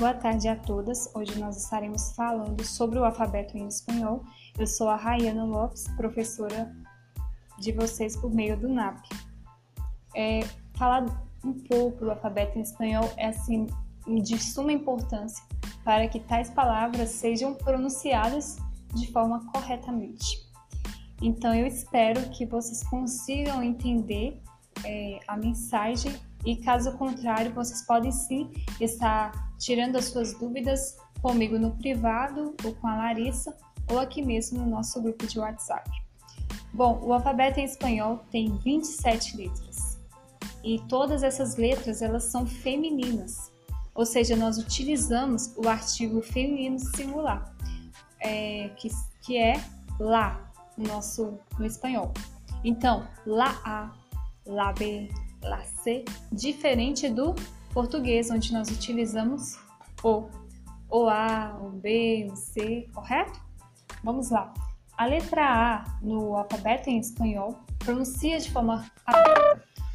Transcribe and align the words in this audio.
Boa 0.00 0.14
tarde 0.14 0.48
a 0.48 0.56
todas. 0.56 1.14
Hoje 1.14 1.38
nós 1.38 1.62
estaremos 1.62 2.12
falando 2.12 2.64
sobre 2.64 2.98
o 2.98 3.04
alfabeto 3.04 3.58
em 3.58 3.68
espanhol. 3.68 4.24
Eu 4.58 4.66
sou 4.66 4.88
a 4.88 4.96
Rayana 4.96 5.44
Lopes, 5.44 5.88
professora 5.88 6.74
de 7.58 7.70
vocês 7.70 8.16
por 8.16 8.34
meio 8.34 8.58
do 8.58 8.66
NAP. 8.66 9.04
É, 10.16 10.40
falar 10.72 11.04
um 11.44 11.52
pouco 11.52 12.06
do 12.06 12.10
alfabeto 12.12 12.58
em 12.58 12.62
espanhol 12.62 13.12
é 13.18 13.26
assim 13.26 13.66
de 14.24 14.38
suma 14.38 14.72
importância 14.72 15.44
para 15.84 16.08
que 16.08 16.18
tais 16.18 16.48
palavras 16.48 17.10
sejam 17.10 17.52
pronunciadas 17.52 18.56
de 18.94 19.12
forma 19.12 19.44
corretamente. 19.52 20.50
Então 21.20 21.54
eu 21.54 21.66
espero 21.66 22.30
que 22.30 22.46
vocês 22.46 22.82
consigam 22.84 23.62
entender 23.62 24.40
é, 24.82 25.20
a 25.28 25.36
mensagem 25.36 26.18
e 26.44 26.56
caso 26.56 26.92
contrário, 26.96 27.52
vocês 27.52 27.82
podem 27.82 28.10
sim 28.10 28.50
estar 28.80 29.32
tirando 29.58 29.96
as 29.96 30.06
suas 30.06 30.32
dúvidas 30.34 30.96
comigo 31.20 31.58
no 31.58 31.76
privado 31.76 32.54
ou 32.64 32.74
com 32.74 32.86
a 32.86 32.96
Larissa 32.96 33.54
ou 33.90 33.98
aqui 33.98 34.22
mesmo 34.22 34.60
no 34.60 34.66
nosso 34.66 35.02
grupo 35.02 35.26
de 35.26 35.38
WhatsApp. 35.38 35.90
Bom, 36.72 37.00
o 37.02 37.12
alfabeto 37.12 37.60
em 37.60 37.64
espanhol 37.64 38.24
tem 38.30 38.56
27 38.58 39.36
letras 39.36 39.98
e 40.62 40.78
todas 40.88 41.22
essas 41.22 41.56
letras 41.56 42.00
elas 42.00 42.24
são 42.24 42.46
femininas, 42.46 43.50
ou 43.94 44.06
seja, 44.06 44.36
nós 44.36 44.58
utilizamos 44.58 45.52
o 45.56 45.68
artigo 45.68 46.22
feminino 46.22 46.78
singular, 46.78 47.54
é, 48.20 48.70
que, 48.76 48.88
que 49.22 49.36
é 49.36 49.62
lá 49.98 50.52
no 50.76 50.86
nosso 50.86 51.38
no 51.58 51.66
espanhol. 51.66 52.12
Então, 52.62 53.06
la 53.26 53.58
A, 53.64 53.92
la 54.46 54.72
B, 54.72 55.08
la 55.42 55.62
C, 55.64 56.04
diferente 56.32 57.08
do 57.08 57.34
português, 57.72 58.30
onde 58.30 58.52
nós 58.52 58.68
utilizamos 58.68 59.58
o, 60.02 60.28
o 60.90 61.08
A, 61.08 61.56
o 61.60 61.70
B, 61.70 62.28
o 62.30 62.36
C, 62.36 62.88
correto? 62.94 63.40
Vamos 64.02 64.30
lá. 64.30 64.52
A 64.96 65.06
letra 65.06 65.44
A 65.44 65.98
no 66.02 66.36
alfabeto 66.36 66.90
em 66.90 66.98
espanhol 66.98 67.58
pronuncia 67.78 68.38
de 68.38 68.50
forma 68.50 68.84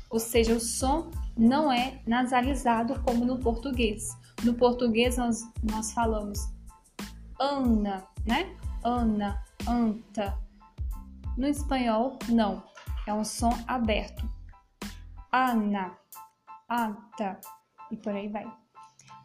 ou 0.10 0.20
seja, 0.20 0.54
o 0.54 0.60
som 0.60 1.12
não 1.38 1.72
é 1.72 2.00
nasalizado 2.08 3.02
como 3.02 3.26
no 3.26 3.38
português. 3.40 4.18
No 4.44 4.54
português 4.54 5.18
nós, 5.18 5.44
nós 5.62 5.92
falamos 5.92 6.40
Ana, 7.40 8.04
né? 8.26 8.56
Ana, 8.84 9.44
anta. 9.68 10.38
No 11.38 11.48
espanhol, 11.48 12.18
não. 12.30 12.64
É 13.06 13.14
um 13.14 13.26
som 13.26 13.52
aberto. 13.68 14.26
Ana, 15.36 15.92
anta 16.70 17.38
e 17.92 17.98
por 17.98 18.14
aí 18.14 18.30
vai. 18.30 18.50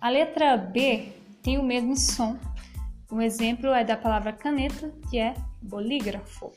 A 0.00 0.10
letra 0.10 0.56
B 0.56 1.12
tem 1.40 1.56
o 1.56 1.62
mesmo 1.62 1.96
som. 1.96 2.36
Um 3.12 3.20
exemplo 3.20 3.68
é 3.68 3.84
da 3.84 3.96
palavra 3.96 4.32
caneta, 4.32 4.92
que 5.08 5.20
é 5.20 5.34
bolígrafo. 5.62 6.50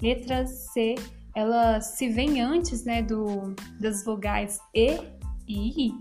Letra 0.00 0.46
C, 0.46 0.94
ela 1.34 1.80
se 1.80 2.08
vem 2.08 2.40
antes 2.40 2.84
né, 2.84 3.02
do, 3.02 3.52
das 3.80 4.04
vogais 4.04 4.60
E 4.72 5.00
e 5.48 5.88
I. 5.88 5.94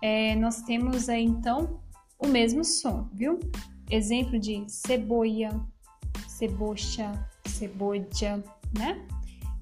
É, 0.00 0.36
nós 0.36 0.62
temos 0.62 1.08
aí 1.08 1.24
então 1.24 1.80
o 2.20 2.28
mesmo 2.28 2.64
som, 2.64 3.08
viu? 3.12 3.40
Exemplo 3.90 4.38
de 4.38 4.64
ceboia, 4.68 5.50
cebocha, 6.28 7.10
ceboja, 7.48 8.40
né? 8.78 9.04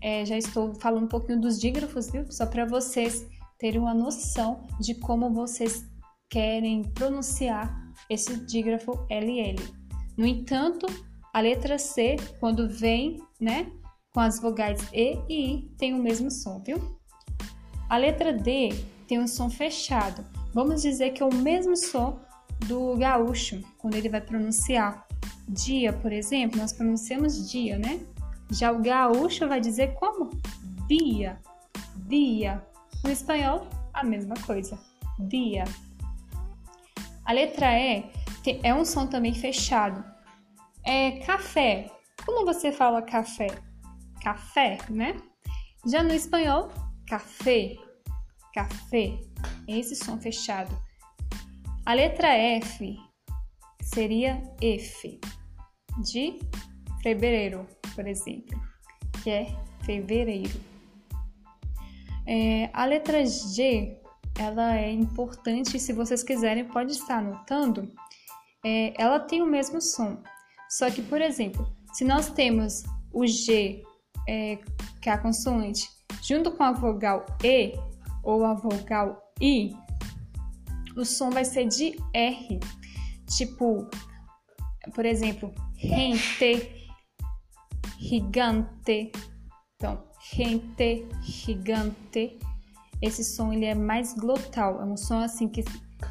É, 0.00 0.24
já 0.24 0.36
estou 0.36 0.74
falando 0.74 1.04
um 1.04 1.08
pouquinho 1.08 1.41
dos 1.41 1.58
dígrafos, 1.58 2.10
viu? 2.10 2.30
Só 2.30 2.46
para 2.46 2.64
vocês 2.64 3.27
terem 3.58 3.80
uma 3.80 3.94
noção 3.94 4.66
de 4.80 4.94
como 4.94 5.32
vocês 5.32 5.84
querem 6.30 6.82
pronunciar 6.82 7.75
esse 8.09 8.36
dígrafo 8.47 8.92
LL. 9.10 9.56
No 10.16 10.26
entanto, 10.26 10.86
a 11.32 11.41
letra 11.41 11.78
C, 11.78 12.16
quando 12.38 12.69
vem, 12.69 13.20
né, 13.41 13.70
com 14.12 14.20
as 14.20 14.41
vogais 14.41 14.81
E 14.92 15.19
e 15.28 15.54
I, 15.54 15.70
tem 15.76 15.94
o 15.94 16.03
mesmo 16.03 16.30
som, 16.30 16.60
viu? 16.60 16.98
A 17.88 17.97
letra 17.97 18.32
D 18.32 18.70
tem 19.06 19.19
um 19.19 19.26
som 19.26 19.48
fechado. 19.48 20.25
Vamos 20.53 20.82
dizer 20.82 21.10
que 21.10 21.22
é 21.22 21.26
o 21.26 21.34
mesmo 21.34 21.76
som 21.76 22.20
do 22.66 22.97
gaúcho, 22.97 23.62
quando 23.78 23.94
ele 23.94 24.09
vai 24.09 24.20
pronunciar 24.20 25.06
dia, 25.48 25.92
por 25.92 26.12
exemplo, 26.12 26.59
nós 26.59 26.72
pronunciamos 26.72 27.50
dia, 27.50 27.78
né? 27.78 28.00
Já 28.50 28.72
o 28.72 28.81
gaúcho 28.81 29.47
vai 29.47 29.60
dizer 29.60 29.94
como? 29.94 30.31
Dia, 30.86 31.38
dia. 32.06 32.66
No 33.04 33.10
espanhol, 33.10 33.66
a 33.92 34.03
mesma 34.03 34.34
coisa, 34.47 34.78
dia. 35.19 35.64
A 37.25 37.32
letra 37.32 37.78
E 37.78 38.10
é 38.62 38.75
um 38.75 38.84
som 38.84 39.06
também 39.06 39.34
fechado. 39.34 40.03
É 40.84 41.19
café. 41.20 41.91
Como 42.25 42.47
você 42.47 42.72
fala 42.72 43.03
café? 43.03 43.48
Café, 44.22 44.78
né? 44.88 45.16
Já 45.86 46.03
no 46.03 46.12
espanhol, 46.12 46.70
café, 47.06 47.76
café. 48.54 49.19
Esse 49.66 49.94
som 49.94 50.19
fechado. 50.19 50.75
A 51.84 51.94
letra 51.94 52.28
F 52.28 52.98
seria 53.82 54.42
F 54.60 55.20
de 56.03 56.38
fevereiro, 57.03 57.66
por 57.98 58.06
exemplo, 58.06 58.56
que 59.25 59.28
é 59.28 59.56
fevereiro. 59.84 60.60
É, 62.25 62.70
a 62.72 62.84
letra 62.84 63.26
G, 63.26 63.98
ela 64.38 64.76
é 64.76 64.92
importante, 64.92 65.81
se 65.81 65.92
vocês 65.92 66.22
quiserem, 66.22 66.64
pode 66.64 66.92
estar 66.92 67.19
anotando. 67.19 67.92
É, 68.64 68.94
ela 69.03 69.19
tem 69.19 69.42
o 69.42 69.47
mesmo 69.47 69.81
som, 69.81 70.22
só 70.70 70.88
que, 70.92 71.03
por 71.03 71.20
exemplo, 71.20 71.69
se 71.92 72.04
nós 72.04 72.31
temos 72.31 72.84
o 73.12 73.26
G, 73.26 73.82
é, 74.28 74.60
que 75.03 75.09
é 75.09 75.12
a 75.15 75.19
consoante, 75.19 75.88
junto 76.22 76.53
com 76.53 76.62
a 76.62 76.70
vogal 76.70 77.26
E 77.42 77.72
ou 78.22 78.44
a 78.44 78.54
vogal 78.54 79.20
I, 79.41 79.75
o 80.97 81.04
som 81.04 81.30
vai 81.30 81.44
ser 81.44 81.66
de 81.66 81.97
R. 82.15 82.60
Tipo, 83.36 83.91
por 84.94 85.04
exemplo, 85.04 85.53
gente, 85.76 86.78
gigante. 87.98 89.12
Então, 89.76 90.03
gente, 90.32 91.06
gigante. 91.20 92.38
Esse 93.03 93.22
som 93.22 93.53
ele 93.53 93.66
é 93.66 93.75
mais 93.75 94.14
glotal, 94.14 94.81
é 94.81 94.84
um 94.84 94.97
som 94.97 95.20
assim 95.20 95.48
que, 95.48 95.62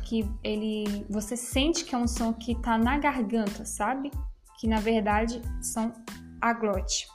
que 0.03 0.29
ele 0.43 1.05
você 1.09 1.35
sente 1.35 1.83
que 1.83 1.93
é 1.93 1.97
um 1.97 2.07
som 2.07 2.31
que 2.31 2.55
tá 2.55 2.77
na 2.77 2.97
garganta, 2.97 3.65
sabe? 3.65 4.11
Que 4.59 4.67
na 4.67 4.79
verdade 4.79 5.41
são 5.61 5.91
a 6.39 6.53
glote. 6.53 7.07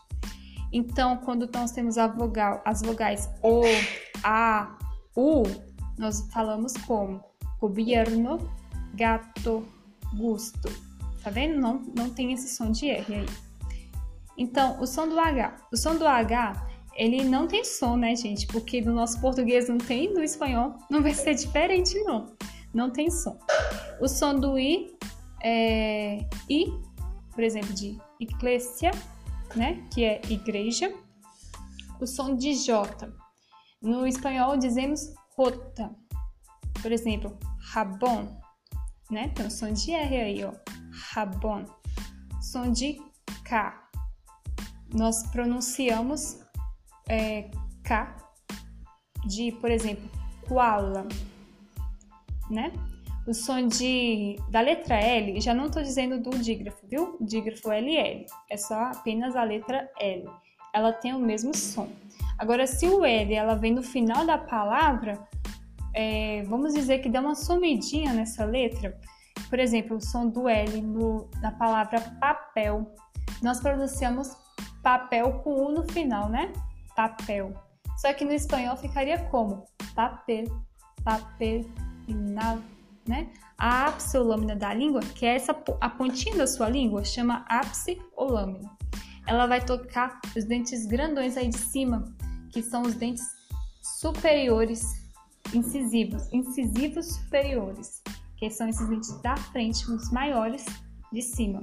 Então, 0.72 1.18
quando 1.18 1.48
nós 1.54 1.70
temos 1.70 1.96
a 1.98 2.06
vogal, 2.06 2.62
as 2.64 2.82
vogais 2.82 3.30
o, 3.42 3.62
a, 4.22 4.76
u, 5.16 5.42
nós 5.98 6.26
falamos 6.32 6.72
como 6.86 7.22
governo, 7.60 8.38
gato, 8.94 9.66
gusto. 10.16 10.68
Tá 11.22 11.30
vendo? 11.30 11.60
Não, 11.60 11.82
não 11.96 12.10
tem 12.10 12.32
esse 12.32 12.54
som 12.54 12.70
de 12.70 12.90
R 12.90 13.14
aí. 13.14 13.26
Então, 14.36 14.80
o 14.80 14.86
som 14.86 15.08
do 15.08 15.18
H. 15.18 15.56
O 15.72 15.76
som 15.76 15.96
do 15.96 16.06
H, 16.06 16.66
ele 16.94 17.24
não 17.24 17.46
tem 17.46 17.64
som, 17.64 17.96
né, 17.96 18.14
gente? 18.14 18.46
Porque 18.46 18.80
no 18.80 18.92
nosso 18.92 19.20
português 19.20 19.68
não 19.68 19.78
tem, 19.78 20.12
no 20.12 20.22
espanhol 20.22 20.76
não 20.90 21.02
vai 21.02 21.14
ser 21.14 21.34
diferente, 21.34 21.98
não. 22.04 22.34
Não 22.74 22.90
tem 22.90 23.10
som. 23.10 23.38
O 24.00 24.08
som 24.08 24.34
do 24.34 24.58
I 24.58 24.96
é 25.42 26.18
I, 26.48 26.66
por 27.32 27.42
exemplo, 27.42 27.72
de 27.74 27.98
iglesia, 28.20 28.90
né? 29.54 29.86
Que 29.92 30.04
é 30.04 30.20
igreja. 30.28 30.92
O 32.00 32.06
som 32.06 32.34
de 32.34 32.54
J. 32.54 33.12
No 33.80 34.06
espanhol 34.06 34.56
dizemos 34.56 35.12
rota. 35.36 35.94
Por 36.80 36.90
exemplo, 36.90 37.38
rabon, 37.72 38.40
né? 39.10 39.28
Tem 39.34 39.46
o 39.46 39.50
som 39.50 39.72
de 39.72 39.92
R 39.92 40.16
aí, 40.16 40.44
ó. 40.44 40.52
Rabon. 41.12 41.64
Som 42.40 42.70
de 42.70 42.98
K. 43.44 43.81
Nós 44.92 45.26
pronunciamos 45.28 46.40
é, 47.08 47.50
K 47.84 48.16
de, 49.26 49.52
por 49.52 49.70
exemplo, 49.70 50.08
koala, 50.46 51.06
né? 52.50 52.72
O 53.26 53.32
som 53.32 53.68
de, 53.68 54.36
da 54.50 54.60
letra 54.60 54.96
L, 54.96 55.40
já 55.40 55.54
não 55.54 55.66
estou 55.66 55.82
dizendo 55.82 56.20
do 56.20 56.36
dígrafo, 56.38 56.84
viu? 56.88 57.16
O 57.20 57.24
dígrafo 57.24 57.70
LL, 57.70 58.26
é 58.50 58.56
só 58.56 58.74
apenas 58.74 59.36
a 59.36 59.44
letra 59.44 59.88
L. 60.00 60.28
Ela 60.74 60.92
tem 60.92 61.14
o 61.14 61.20
mesmo 61.20 61.56
som. 61.56 61.88
Agora, 62.36 62.66
se 62.66 62.86
o 62.88 63.04
L 63.04 63.32
ela 63.32 63.54
vem 63.54 63.72
no 63.72 63.82
final 63.82 64.26
da 64.26 64.36
palavra, 64.36 65.22
é, 65.94 66.42
vamos 66.48 66.74
dizer 66.74 66.98
que 66.98 67.08
dá 67.08 67.20
uma 67.20 67.36
sumidinha 67.36 68.12
nessa 68.12 68.44
letra, 68.44 68.98
por 69.48 69.60
exemplo, 69.60 69.98
o 69.98 70.00
som 70.00 70.28
do 70.28 70.48
L 70.48 70.80
no, 70.80 71.30
na 71.40 71.52
palavra 71.52 72.00
papel, 72.18 72.92
nós 73.40 73.60
pronunciamos 73.60 74.36
papel 74.82 75.32
com 75.40 75.66
U 75.66 75.72
no 75.72 75.84
final, 75.84 76.28
né? 76.28 76.52
Papel. 76.96 77.54
Só 77.96 78.12
que 78.12 78.24
no 78.24 78.32
espanhol 78.32 78.76
ficaria 78.76 79.18
como? 79.30 79.64
Papel, 79.94 80.44
papel, 81.04 81.64
final, 82.04 82.58
né? 83.06 83.30
A 83.58 83.86
ápice 83.86 84.18
ou 84.18 84.24
lâmina 84.24 84.56
da 84.56 84.74
língua, 84.74 85.00
que 85.00 85.24
é 85.24 85.36
essa 85.36 85.56
a 85.80 85.88
pontinha 85.88 86.36
da 86.36 86.46
sua 86.46 86.68
língua, 86.68 87.04
chama 87.04 87.44
ápice 87.48 88.00
ou 88.16 88.30
lâmina. 88.32 88.70
Ela 89.26 89.46
vai 89.46 89.64
tocar 89.64 90.20
os 90.36 90.44
dentes 90.44 90.84
grandões 90.86 91.36
aí 91.36 91.48
de 91.48 91.58
cima, 91.58 92.12
que 92.50 92.62
são 92.62 92.82
os 92.82 92.94
dentes 92.94 93.24
superiores 94.00 95.02
incisivos, 95.54 96.32
incisivos 96.32 97.14
superiores, 97.14 98.02
que 98.36 98.50
são 98.50 98.68
esses 98.68 98.88
dentes 98.88 99.20
da 99.22 99.36
frente, 99.36 99.88
os 99.90 100.10
maiores 100.10 100.64
de 101.12 101.22
cima. 101.22 101.62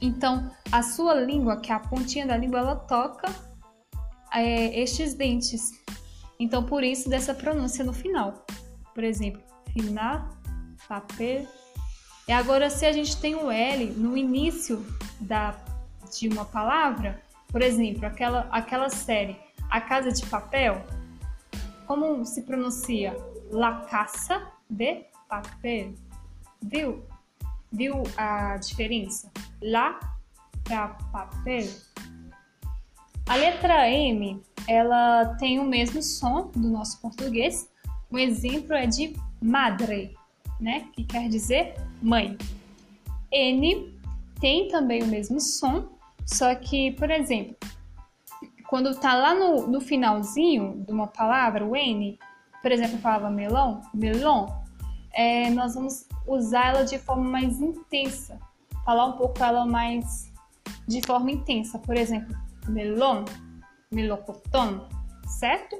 Então, 0.00 0.50
a 0.72 0.82
sua 0.82 1.14
língua, 1.14 1.58
que 1.58 1.70
é 1.70 1.74
a 1.74 1.80
pontinha 1.80 2.26
da 2.26 2.36
língua, 2.36 2.60
ela 2.60 2.76
toca 2.76 3.28
é, 4.32 4.80
estes 4.80 5.14
dentes. 5.14 5.72
Então, 6.38 6.64
por 6.64 6.82
isso 6.82 7.08
dessa 7.10 7.34
pronúncia 7.34 7.84
no 7.84 7.92
final. 7.92 8.46
Por 8.94 9.04
exemplo, 9.04 9.42
final, 9.72 10.28
papel. 10.88 11.46
E 12.26 12.32
agora, 12.32 12.70
se 12.70 12.86
a 12.86 12.92
gente 12.92 13.20
tem 13.20 13.34
o 13.34 13.50
L 13.50 13.86
no 13.92 14.16
início 14.16 14.84
da, 15.20 15.54
de 16.18 16.28
uma 16.28 16.44
palavra, 16.44 17.20
por 17.48 17.60
exemplo, 17.60 18.06
aquela, 18.06 18.48
aquela 18.50 18.88
série 18.88 19.36
A 19.68 19.80
Casa 19.80 20.12
de 20.12 20.24
Papel, 20.26 20.82
como 21.86 22.24
se 22.24 22.42
pronuncia? 22.42 23.16
La 23.50 23.80
Casa 23.82 24.46
de 24.68 25.06
Papel. 25.28 25.94
Viu? 26.62 27.04
Viu 27.72 28.02
a 28.16 28.56
diferença? 28.56 29.30
La 29.62 29.98
para 30.64 30.88
papel. 31.12 31.68
A 33.28 33.36
letra 33.36 33.88
M, 33.88 34.42
ela 34.66 35.36
tem 35.36 35.58
o 35.60 35.64
mesmo 35.64 36.02
som 36.02 36.50
do 36.54 36.68
nosso 36.68 37.00
português. 37.00 37.68
Um 38.10 38.18
exemplo 38.18 38.74
é 38.74 38.86
de 38.86 39.14
madre, 39.40 40.16
né? 40.60 40.88
Que 40.92 41.04
quer 41.04 41.28
dizer 41.28 41.74
mãe. 42.02 42.36
N 43.30 43.94
tem 44.40 44.68
também 44.68 45.02
o 45.02 45.06
mesmo 45.06 45.40
som, 45.40 45.88
só 46.26 46.54
que, 46.54 46.90
por 46.92 47.10
exemplo, 47.10 47.56
quando 48.68 48.94
tá 48.94 49.14
lá 49.14 49.34
no, 49.34 49.66
no 49.66 49.80
finalzinho 49.80 50.84
de 50.86 50.92
uma 50.92 51.06
palavra, 51.06 51.64
o 51.64 51.76
N, 51.76 52.18
por 52.62 52.72
exemplo, 52.72 52.96
a 52.96 53.02
palavra 53.02 53.30
melão, 53.30 53.82
melon, 53.92 54.46
é, 55.12 55.50
nós 55.50 55.74
vamos 55.74 56.06
usar 56.26 56.68
ela 56.68 56.84
de 56.84 56.98
forma 56.98 57.24
mais 57.24 57.60
intensa, 57.60 58.38
falar 58.84 59.06
um 59.06 59.12
pouco 59.12 59.42
ela 59.42 59.66
mais 59.66 60.30
de 60.86 61.00
forma 61.06 61.30
intensa. 61.30 61.78
Por 61.78 61.96
exemplo, 61.96 62.36
melon, 62.68 63.24
melocotão, 63.90 64.88
certo? 65.26 65.76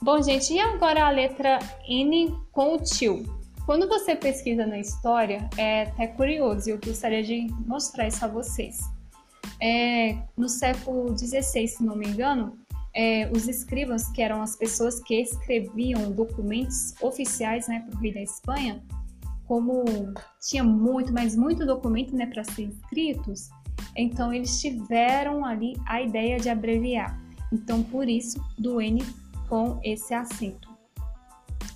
Bom, 0.00 0.20
gente, 0.20 0.52
e 0.52 0.60
agora 0.60 1.06
a 1.06 1.10
letra 1.10 1.58
N 1.86 2.34
com 2.50 2.74
o 2.74 2.78
tio? 2.78 3.24
Quando 3.64 3.88
você 3.88 4.16
pesquisa 4.16 4.66
na 4.66 4.78
história, 4.78 5.48
é 5.56 5.82
até 5.82 6.08
curioso 6.08 6.68
eu 6.68 6.78
gostaria 6.84 7.22
de 7.22 7.46
mostrar 7.64 8.08
isso 8.08 8.24
a 8.24 8.28
vocês. 8.28 8.80
É, 9.60 10.18
no 10.36 10.48
século 10.48 11.16
XVI, 11.16 11.68
se 11.68 11.84
não 11.84 11.94
me 11.94 12.08
engano, 12.08 12.58
é, 12.94 13.30
os 13.34 13.48
escribas, 13.48 14.08
que 14.10 14.22
eram 14.22 14.42
as 14.42 14.56
pessoas 14.56 15.00
que 15.00 15.20
escreviam 15.20 16.10
documentos 16.12 16.94
oficiais 17.00 17.68
né, 17.68 17.84
para 17.88 17.96
o 17.96 18.00
rei 18.00 18.12
da 18.12 18.22
Espanha, 18.22 18.82
como 19.46 19.84
tinha 20.40 20.62
muito, 20.62 21.12
mas 21.12 21.36
muito 21.36 21.66
documento 21.66 22.14
né, 22.14 22.26
para 22.26 22.44
ser 22.44 22.68
escritos, 22.68 23.48
então 23.96 24.32
eles 24.32 24.60
tiveram 24.60 25.44
ali 25.44 25.74
a 25.86 26.00
ideia 26.00 26.38
de 26.38 26.48
abreviar. 26.48 27.20
Então, 27.52 27.82
por 27.82 28.08
isso, 28.08 28.42
do 28.58 28.80
N 28.80 29.04
com 29.48 29.78
esse 29.84 30.14
acento. 30.14 30.70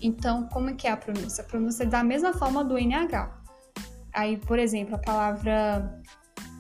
Então, 0.01 0.49
como 0.49 0.71
é 0.71 0.75
que 0.75 0.87
é 0.87 0.91
a 0.91 0.97
pronúncia? 0.97 1.43
A 1.43 1.47
pronúncia 1.47 1.83
é 1.83 1.87
da 1.87 2.03
mesma 2.03 2.33
forma 2.33 2.65
do 2.65 2.79
NH. 2.79 3.31
Aí, 4.13 4.39
por 4.39 4.59
exemplo, 4.59 4.95
a 4.95 4.99
palavra, 4.99 6.01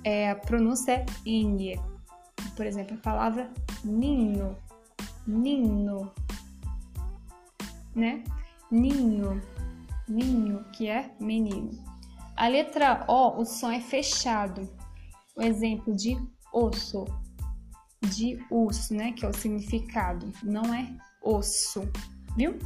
é, 0.05 0.31
a 0.31 0.35
pronúncia 0.35 0.93
é 0.93 1.06
INE. 1.25 1.81
Por 2.55 2.67
exemplo, 2.67 2.97
a 2.97 3.00
palavra 3.00 3.50
ninho, 3.84 4.56
ninho, 5.26 6.11
né? 7.94 8.23
Ninho, 8.70 9.40
ninho, 10.08 10.64
que 10.73 10.88
é 10.88 11.14
menino. 11.20 11.70
A 12.37 12.49
letra 12.49 13.05
O, 13.08 13.40
o 13.40 13.44
som 13.44 13.70
é 13.70 13.81
fechado. 13.81 14.69
O 15.37 15.43
exemplo 15.43 15.94
de 15.94 16.17
osso, 16.52 17.05
de 18.11 18.38
urso, 18.50 18.94
né? 18.94 19.12
Que 19.12 19.25
é 19.25 19.28
o 19.28 19.32
significado, 19.32 20.31
não 20.43 20.75
é 20.75 20.96
osso, 21.23 21.88
viu? 22.37 22.58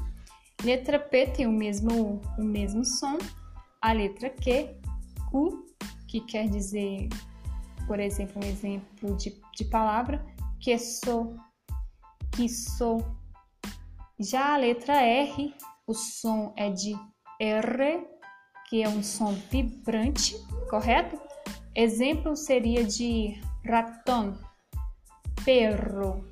Letra 0.62 0.98
P 0.98 1.26
tem 1.28 1.46
o 1.46 1.52
mesmo, 1.52 2.20
o 2.38 2.44
mesmo 2.44 2.84
som. 2.84 3.18
A 3.80 3.92
letra 3.92 4.28
Q, 4.28 4.76
Q, 5.30 5.64
que 6.06 6.20
quer 6.20 6.48
dizer, 6.48 7.08
por 7.86 7.98
exemplo, 7.98 8.42
um 8.44 8.46
exemplo 8.46 9.16
de, 9.16 9.34
de 9.56 9.64
palavra, 9.64 10.24
que 10.60 10.78
sou, 10.78 11.34
que 12.32 12.48
sou. 12.48 13.04
Já 14.18 14.54
a 14.54 14.56
letra 14.58 15.00
R, 15.02 15.54
o 15.86 15.94
som 15.94 16.52
é 16.56 16.70
de 16.70 16.94
R, 17.40 18.06
que 18.68 18.82
é 18.82 18.88
um 18.88 19.02
som 19.02 19.32
vibrante, 19.50 20.36
correto? 20.68 21.18
Exemplo 21.74 22.36
seria 22.36 22.84
de 22.84 23.40
raton, 23.64 24.36
perro. 25.44 26.28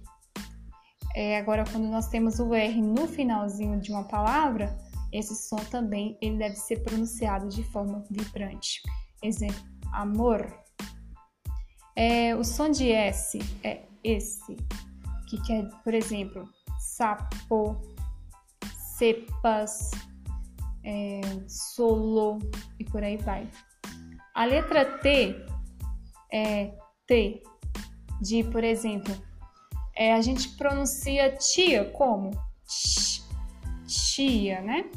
É, 1.17 1.39
agora, 1.39 1.65
quando 1.65 1.89
nós 1.89 2.09
temos 2.09 2.39
o 2.39 2.55
R 2.55 2.83
no 2.83 3.09
finalzinho 3.09 3.81
de 3.81 3.91
uma 3.91 4.05
palavra, 4.05 4.77
esse 5.11 5.35
som 5.35 5.57
também 5.57 6.19
ele 6.21 6.37
deve 6.37 6.57
ser 6.57 6.83
pronunciado 6.83 7.49
de 7.49 7.63
forma 7.65 8.05
vibrante. 8.11 8.83
Exemplo, 9.23 9.65
amor. 9.93 10.47
É, 11.97 12.37
o 12.37 12.45
som 12.45 12.71
de 12.71 12.93
S 12.93 13.39
é 13.65 13.83
esse, 14.03 14.57
que 15.29 15.41
quer, 15.43 15.69
por 15.83 15.95
exemplo, 15.95 16.49
sapo, 16.79 17.81
cepas, 18.97 19.91
é, 20.85 21.21
solo 21.47 22.39
e 22.79 22.85
por 22.85 23.03
aí 23.03 23.17
vai. 23.17 23.49
A 24.35 24.45
letra 24.45 24.85
T 24.99 25.35
é 26.33 26.73
T, 27.07 27.43
de, 28.21 28.45
por 28.45 28.65
exemplo, 28.65 29.15
é, 29.97 30.15
a 30.15 30.21
gente 30.21 30.51
pronuncia 30.57 31.37
tia 31.37 31.85
como 31.91 32.31
tia, 33.87 34.61
né? 34.61 34.91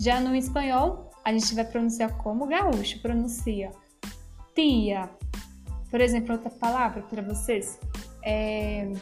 Já 0.00 0.20
no 0.20 0.34
espanhol, 0.34 1.10
a 1.24 1.32
gente 1.32 1.54
vai 1.54 1.64
pronunciar 1.64 2.16
como 2.18 2.46
gaúcho 2.46 3.00
pronuncia 3.00 3.70
tia. 4.54 5.08
Por 5.90 6.00
exemplo, 6.00 6.32
outra 6.32 6.50
palavra 6.50 7.02
para 7.02 7.22
vocês 7.22 7.78
é 8.22 8.92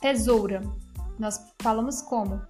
tesoura. 0.00 0.62
Nós 1.18 1.40
falamos 1.60 2.02
como 2.02 2.40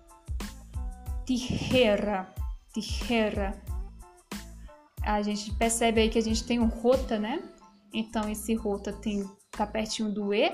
tijera, 1.25 2.33
tijera 2.73 3.55
a 5.07 5.23
gente 5.23 5.53
percebe 5.55 6.01
aí 6.01 6.11
que 6.11 6.19
a 6.19 6.23
gente 6.23 6.45
tem 6.45 6.59
um 6.59 6.67
rota, 6.67 7.17
né? 7.17 7.41
Então 7.95 8.29
esse 8.29 8.55
rota 8.55 8.93
tem 8.93 9.25
tá 9.53 9.65
pertinho 9.65 10.13
do 10.13 10.35
e, 10.35 10.53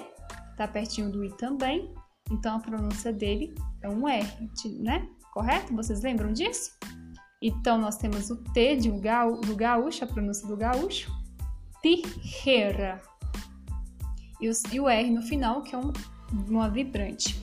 tá 0.56 0.68
pertinho 0.68 1.10
do 1.10 1.24
i 1.24 1.34
também. 1.36 1.92
Então 2.30 2.56
a 2.56 2.60
pronúncia 2.60 3.12
dele 3.12 3.54
é 3.80 3.88
um 3.88 4.06
r, 4.06 4.26
né? 4.78 5.08
Correto? 5.32 5.74
Vocês 5.74 6.02
lembram 6.02 6.34
disso? 6.34 6.70
Então 7.40 7.78
nós 7.78 7.96
temos 7.96 8.30
o 8.30 8.36
t 8.52 8.76
de 8.76 8.90
um 8.90 9.00
gaú, 9.00 9.40
do 9.40 9.56
gaúcho, 9.56 10.04
a 10.04 10.06
pronúncia 10.06 10.46
do 10.46 10.56
gaúcho, 10.56 11.10
tijera. 11.80 13.00
E 14.42 14.48
o, 14.48 14.52
e 14.72 14.80
o 14.80 14.88
r 14.88 15.08
no 15.08 15.22
final, 15.22 15.62
que 15.62 15.72
é 15.72 15.78
um, 15.78 15.92
uma 16.48 16.68
vibrante. 16.68 17.40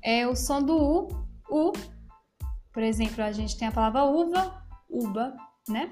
É 0.00 0.28
o 0.28 0.36
som 0.36 0.62
do 0.62 0.76
u, 0.76 1.08
u. 1.50 1.72
Por 2.72 2.84
exemplo, 2.84 3.24
a 3.24 3.32
gente 3.32 3.58
tem 3.58 3.66
a 3.66 3.72
palavra 3.72 4.04
uva, 4.04 4.64
uba, 4.88 5.36
né? 5.68 5.90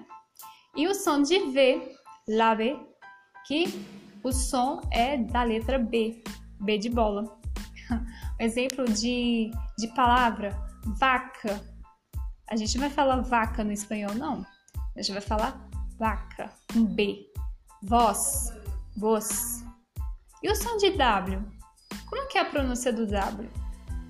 E 0.77 0.87
o 0.87 0.95
som 0.95 1.23
de 1.23 1.41
V, 1.51 1.93
lave, 2.29 2.79
que 3.49 3.65
o 4.23 4.31
som 4.31 4.81
é 4.93 5.19
da 5.19 5.43
letra 5.43 5.77
B, 5.77 6.23
B 6.61 6.79
de 6.79 6.89
bola. 6.89 7.37
Exemplo 8.39 8.85
de, 8.85 9.51
de 9.77 9.89
palavra, 9.89 10.57
vaca. 11.01 11.61
A 12.49 12.55
gente 12.55 12.79
vai 12.79 12.91
falar 12.91 13.21
vaca 13.23 13.65
no 13.65 13.73
espanhol, 13.73 14.15
não. 14.15 14.47
A 14.97 15.03
gente 15.03 15.11
vai 15.11 15.21
falar 15.21 15.69
vaca, 15.99 16.53
um 16.77 16.85
B. 16.85 17.27
Voz, 17.83 18.53
voz. 18.97 19.68
E 20.43 20.51
o 20.51 20.55
som 20.55 20.77
de 20.77 20.91
W? 20.91 21.43
Como 22.07 22.29
que 22.29 22.39
é 22.39 22.41
a 22.41 22.45
pronúncia 22.45 22.93
do 22.93 23.07
W? 23.07 23.49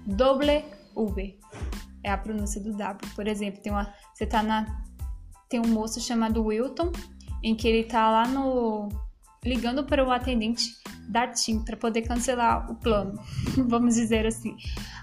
Doble 0.06 0.64
V. 0.94 1.38
É 2.04 2.10
a 2.10 2.18
pronúncia 2.18 2.60
do 2.60 2.72
W. 2.76 3.14
Por 3.14 3.26
exemplo, 3.26 3.60
tem 3.60 3.72
uma, 3.72 3.92
você 4.14 4.24
está 4.24 4.42
na 4.42 4.84
tem 5.48 5.60
um 5.60 5.68
moço 5.68 6.00
chamado 6.00 6.44
Wilton, 6.44 6.92
em 7.42 7.54
que 7.54 7.66
ele 7.66 7.84
tá 7.84 8.10
lá 8.10 8.28
no 8.28 8.88
ligando 9.44 9.84
para 9.84 10.04
o 10.04 10.10
atendente 10.10 10.76
da 11.08 11.26
TIM 11.26 11.64
para 11.64 11.76
poder 11.76 12.02
cancelar 12.02 12.70
o 12.70 12.74
plano, 12.74 13.18
vamos 13.66 13.94
dizer 13.94 14.26
assim. 14.26 14.56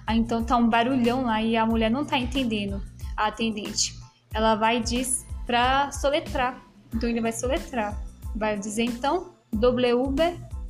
Aí, 0.05 0.19
então 0.19 0.43
tá 0.43 0.55
um 0.55 0.69
barulhão 0.69 1.23
lá 1.23 1.41
e 1.41 1.57
a 1.57 1.65
mulher 1.65 1.89
não 1.89 2.05
tá 2.05 2.17
entendendo, 2.17 2.81
a 3.17 3.27
atendente. 3.27 3.95
ela 4.33 4.55
vai 4.55 4.79
diz 4.79 5.25
para 5.45 5.91
soletrar. 5.91 6.63
Então 6.93 7.09
ele 7.09 7.21
vai 7.21 7.31
soletrar. 7.31 7.99
Vai 8.35 8.59
dizer 8.59 8.83
então 8.83 9.33
W 9.53 10.13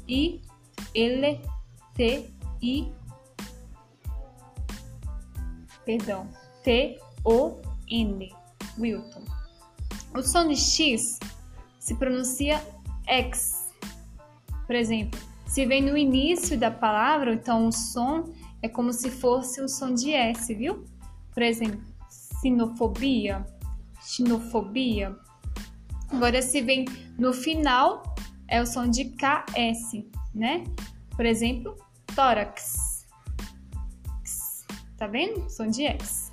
I 0.07 0.41
L 0.93 1.41
T 1.93 2.29
I 2.61 2.91
Perdão, 5.85 6.27
T 6.63 6.99
O 7.23 7.61
N. 7.89 8.33
Wilton. 8.79 9.23
O 10.17 10.23
som 10.23 10.47
de 10.47 10.55
X 10.55 11.19
se 11.79 11.95
pronuncia 11.95 12.61
X. 13.05 13.71
Por 14.65 14.75
exemplo, 14.75 15.19
se 15.45 15.65
vem 15.65 15.81
no 15.81 15.95
início 15.95 16.57
da 16.57 16.71
palavra, 16.71 17.33
então 17.33 17.67
o 17.67 17.71
som 17.71 18.33
é 18.61 18.67
como 18.67 18.91
se 18.91 19.11
fosse 19.11 19.61
o 19.61 19.69
som 19.69 19.93
de 19.93 20.11
S, 20.11 20.53
viu? 20.55 20.85
Por 21.33 21.43
exemplo, 21.43 21.79
sinofobia, 22.09 23.45
xenofobia. 24.01 25.15
Agora, 26.09 26.41
se 26.41 26.61
vem 26.61 26.85
no 27.19 27.31
final, 27.31 28.14
é 28.47 28.61
o 28.61 28.65
som 28.65 28.87
de 28.87 29.05
KS, 29.05 30.05
né? 30.33 30.63
Por 31.15 31.25
exemplo, 31.25 31.75
tórax. 32.15 33.05
Tá 34.97 35.07
vendo? 35.07 35.49
Som 35.49 35.67
de 35.67 35.85
S. 35.85 36.31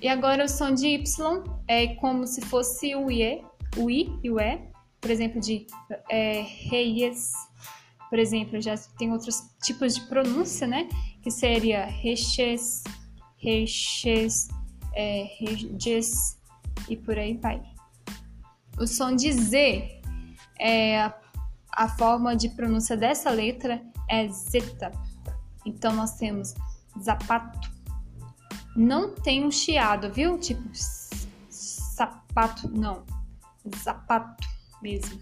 E 0.00 0.08
agora 0.08 0.44
o 0.44 0.48
som 0.48 0.74
de 0.74 0.88
Y 0.88 1.42
é 1.68 1.94
como 1.96 2.26
se 2.26 2.40
fosse 2.42 2.94
o 2.94 3.10
IE, 3.10 3.42
o 3.76 3.90
I 3.90 4.18
e 4.22 4.30
o 4.30 4.40
E. 4.40 4.60
Por 5.00 5.10
exemplo, 5.10 5.40
de 5.40 5.66
é, 6.10 6.42
reis. 6.70 7.32
Por 8.10 8.18
exemplo, 8.18 8.60
já 8.60 8.76
tem 8.98 9.12
outros 9.12 9.42
tipos 9.62 9.94
de 9.94 10.02
pronúncia, 10.02 10.66
né? 10.66 10.88
Que 11.22 11.30
seria 11.30 11.86
reches, 11.86 12.82
reches, 13.36 14.48
é, 14.94 15.28
reges 15.38 16.38
e 16.88 16.96
por 16.96 17.18
aí 17.18 17.36
vai. 17.36 17.62
O 18.78 18.86
som 18.86 19.14
de 19.14 19.32
Z, 19.32 19.95
é, 20.58 21.12
a 21.72 21.88
forma 21.88 22.34
de 22.34 22.48
pronúncia 22.50 22.96
dessa 22.96 23.30
letra 23.30 23.82
é 24.08 24.28
zeta. 24.28 24.92
Então 25.64 25.94
nós 25.94 26.16
temos 26.16 26.54
zapato. 27.02 27.70
Não 28.74 29.14
tem 29.14 29.44
um 29.44 29.50
chiado, 29.50 30.12
viu? 30.12 30.38
Tipo 30.38 30.62
sapato, 31.50 32.68
não. 32.68 33.04
Zapato 33.82 34.46
mesmo. 34.82 35.20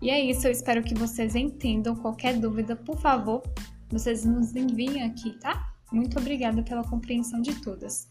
E 0.00 0.10
é 0.10 0.20
isso, 0.20 0.46
eu 0.46 0.52
espero 0.52 0.82
que 0.82 0.94
vocês 0.94 1.34
entendam. 1.34 1.96
Qualquer 1.96 2.38
dúvida, 2.38 2.76
por 2.76 2.98
favor, 2.98 3.42
vocês 3.90 4.24
nos 4.24 4.54
enviem 4.54 5.02
aqui, 5.02 5.32
tá? 5.38 5.74
Muito 5.90 6.18
obrigada 6.18 6.62
pela 6.62 6.84
compreensão 6.84 7.40
de 7.40 7.54
todas. 7.60 8.08